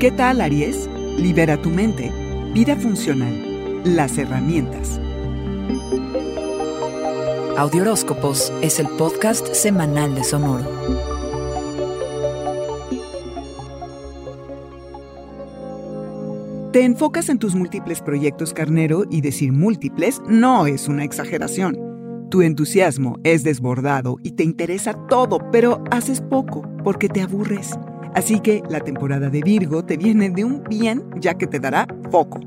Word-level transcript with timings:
¿Qué 0.00 0.10
tal, 0.10 0.40
Aries? 0.40 0.88
Libera 1.18 1.60
tu 1.60 1.68
mente. 1.68 2.10
Vida 2.54 2.74
funcional. 2.74 3.82
Las 3.84 4.16
herramientas. 4.16 4.98
Audioróscopos 7.58 8.50
es 8.62 8.80
el 8.80 8.88
podcast 8.96 9.52
semanal 9.52 10.14
de 10.14 10.24
Sonoro. 10.24 10.64
Te 16.72 16.82
enfocas 16.82 17.28
en 17.28 17.38
tus 17.38 17.54
múltiples 17.54 18.00
proyectos 18.00 18.54
carnero 18.54 19.04
y 19.10 19.20
decir 19.20 19.52
múltiples 19.52 20.22
no 20.26 20.64
es 20.64 20.88
una 20.88 21.04
exageración. 21.04 21.76
Tu 22.30 22.40
entusiasmo 22.40 23.18
es 23.22 23.44
desbordado 23.44 24.16
y 24.22 24.30
te 24.30 24.44
interesa 24.44 24.94
todo, 25.08 25.50
pero 25.50 25.84
haces 25.90 26.22
poco 26.22 26.62
porque 26.82 27.10
te 27.10 27.20
aburres. 27.20 27.76
Así 28.14 28.40
que 28.40 28.62
la 28.68 28.80
temporada 28.80 29.30
de 29.30 29.40
Virgo 29.40 29.84
te 29.84 29.96
viene 29.96 30.30
de 30.30 30.44
un 30.44 30.64
bien 30.64 31.04
ya 31.16 31.34
que 31.34 31.46
te 31.46 31.60
dará 31.60 31.86
foco. 32.10 32.40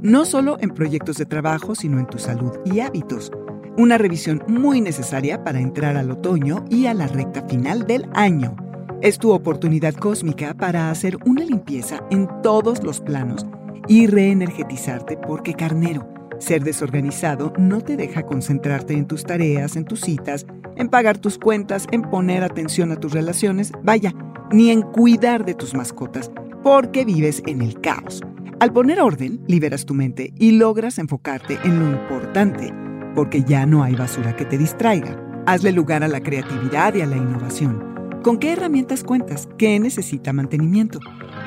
No 0.00 0.24
solo 0.24 0.56
en 0.60 0.70
proyectos 0.70 1.18
de 1.18 1.26
trabajo, 1.26 1.74
sino 1.74 1.98
en 1.98 2.06
tu 2.06 2.18
salud 2.18 2.52
y 2.64 2.80
hábitos. 2.80 3.30
Una 3.76 3.98
revisión 3.98 4.42
muy 4.48 4.80
necesaria 4.80 5.44
para 5.44 5.60
entrar 5.60 5.96
al 5.96 6.10
otoño 6.10 6.64
y 6.70 6.86
a 6.86 6.94
la 6.94 7.06
recta 7.06 7.42
final 7.46 7.86
del 7.86 8.08
año. 8.14 8.56
Es 9.02 9.18
tu 9.18 9.32
oportunidad 9.32 9.94
cósmica 9.94 10.54
para 10.54 10.90
hacer 10.90 11.16
una 11.24 11.44
limpieza 11.44 12.02
en 12.10 12.28
todos 12.42 12.82
los 12.82 13.00
planos 13.00 13.46
y 13.88 14.06
reenergetizarte 14.06 15.16
porque 15.16 15.54
carnero 15.54 16.06
ser 16.40 16.64
desorganizado 16.64 17.52
no 17.58 17.80
te 17.80 17.96
deja 17.96 18.24
concentrarte 18.24 18.94
en 18.94 19.06
tus 19.06 19.24
tareas, 19.24 19.76
en 19.76 19.84
tus 19.84 20.00
citas, 20.00 20.46
en 20.76 20.88
pagar 20.88 21.18
tus 21.18 21.38
cuentas, 21.38 21.86
en 21.92 22.02
poner 22.02 22.42
atención 22.42 22.90
a 22.92 22.96
tus 22.96 23.12
relaciones, 23.12 23.72
vaya, 23.82 24.14
ni 24.52 24.70
en 24.70 24.82
cuidar 24.82 25.44
de 25.44 25.54
tus 25.54 25.74
mascotas, 25.74 26.30
porque 26.62 27.04
vives 27.04 27.42
en 27.46 27.62
el 27.62 27.80
caos. 27.80 28.22
Al 28.60 28.72
poner 28.72 29.00
orden, 29.00 29.40
liberas 29.46 29.86
tu 29.86 29.94
mente 29.94 30.32
y 30.38 30.52
logras 30.52 30.98
enfocarte 30.98 31.58
en 31.64 31.78
lo 31.80 31.90
importante, 31.90 32.74
porque 33.14 33.42
ya 33.42 33.64
no 33.66 33.82
hay 33.82 33.94
basura 33.94 34.36
que 34.36 34.44
te 34.44 34.58
distraiga. 34.58 35.16
Hazle 35.46 35.72
lugar 35.72 36.04
a 36.04 36.08
la 36.08 36.20
creatividad 36.20 36.94
y 36.94 37.00
a 37.00 37.06
la 37.06 37.16
innovación. 37.16 37.82
¿Con 38.22 38.38
qué 38.38 38.52
herramientas 38.52 39.02
cuentas? 39.02 39.48
¿Qué 39.56 39.80
necesita 39.80 40.32
mantenimiento? 40.32 40.98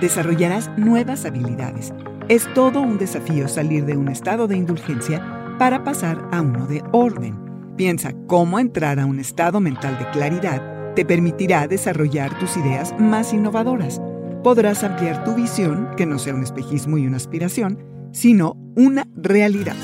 Desarrollarás 0.01 0.71
nuevas 0.77 1.25
habilidades 1.25 1.93
es 2.29 2.51
todo 2.53 2.81
un 2.81 2.97
desafío 2.97 3.49
salir 3.49 3.85
de 3.85 3.97
un 3.97 4.07
estado 4.07 4.47
de 4.47 4.55
indulgencia 4.55 5.21
para 5.59 5.83
pasar 5.83 6.25
a 6.31 6.41
uno 6.41 6.65
de 6.67 6.81
orden. 6.93 7.37
Piensa 7.75 8.13
cómo 8.27 8.59
entrar 8.59 8.99
a 8.99 9.05
un 9.05 9.19
estado 9.19 9.59
mental 9.59 9.97
de 9.99 10.09
claridad 10.11 10.72
te 10.95 11.05
permitirá 11.05 11.67
desarrollar 11.67 12.37
tus 12.39 12.57
ideas 12.57 12.93
más 12.99 13.33
innovadoras. 13.33 14.01
Podrás 14.43 14.83
ampliar 14.83 15.23
tu 15.23 15.35
visión, 15.35 15.89
que 15.97 16.05
no 16.05 16.19
sea 16.19 16.35
un 16.35 16.43
espejismo 16.43 16.97
y 16.97 17.07
una 17.07 17.17
aspiración, 17.17 17.79
sino 18.11 18.55
una 18.75 19.07
realidad. 19.15 19.75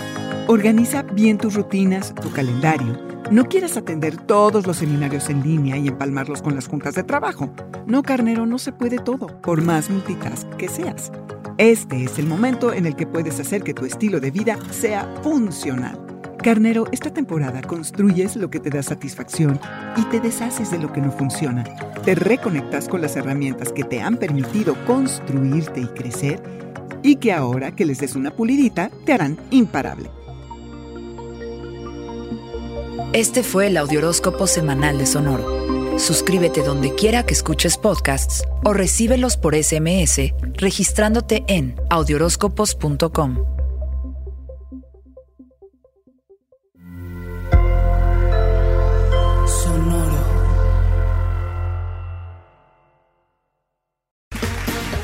Organiza 0.47 1.03
bien 1.03 1.37
tus 1.37 1.55
rutinas, 1.55 2.13
tu 2.15 2.31
calendario. 2.31 2.97
No 3.31 3.45
quieras 3.45 3.77
atender 3.77 4.17
todos 4.17 4.65
los 4.65 4.77
seminarios 4.77 5.29
en 5.29 5.43
línea 5.43 5.77
y 5.77 5.87
empalmarlos 5.87 6.41
con 6.41 6.55
las 6.55 6.67
juntas 6.67 6.95
de 6.95 7.03
trabajo. 7.03 7.53
No, 7.85 8.01
carnero, 8.01 8.45
no 8.45 8.57
se 8.57 8.71
puede 8.71 8.97
todo, 8.97 9.27
por 9.41 9.61
más 9.61 9.89
multitask 9.89 10.47
que 10.55 10.67
seas. 10.67 11.11
Este 11.57 12.03
es 12.03 12.17
el 12.17 12.25
momento 12.25 12.73
en 12.73 12.85
el 12.85 12.95
que 12.95 13.05
puedes 13.05 13.39
hacer 13.39 13.63
que 13.63 13.73
tu 13.73 13.85
estilo 13.85 14.19
de 14.19 14.31
vida 14.31 14.57
sea 14.71 15.13
funcional. 15.21 16.08
Carnero, 16.41 16.85
esta 16.91 17.11
temporada 17.11 17.61
construyes 17.61 18.35
lo 18.35 18.49
que 18.49 18.59
te 18.59 18.69
da 18.69 18.81
satisfacción 18.81 19.59
y 19.97 20.03
te 20.05 20.19
deshaces 20.19 20.71
de 20.71 20.79
lo 20.79 20.91
que 20.91 21.01
no 21.01 21.11
funciona. 21.11 21.63
Te 22.05 22.15
reconectas 22.15 22.87
con 22.87 23.01
las 23.01 23.15
herramientas 23.15 23.73
que 23.73 23.83
te 23.83 24.01
han 24.01 24.17
permitido 24.17 24.75
construirte 24.85 25.81
y 25.81 25.87
crecer 25.87 26.41
y 27.03 27.17
que 27.17 27.33
ahora 27.33 27.71
que 27.71 27.85
les 27.85 27.99
des 27.99 28.15
una 28.15 28.31
pulidita 28.31 28.89
te 29.05 29.13
harán 29.13 29.37
imparable. 29.51 30.09
Este 33.11 33.43
fue 33.43 33.67
el 33.67 33.77
Audioróscopo 33.77 34.47
Semanal 34.47 34.97
de 34.97 35.05
Sonoro. 35.05 35.99
Suscríbete 35.99 36.63
donde 36.63 36.95
quiera 36.95 37.25
que 37.25 37.33
escuches 37.33 37.77
podcasts 37.77 38.43
o 38.63 38.73
recíbelos 38.73 39.35
por 39.35 39.55
SMS 39.55 40.33
registrándote 40.55 41.43
en 41.47 41.75
audioróscopos.com. 41.89 43.58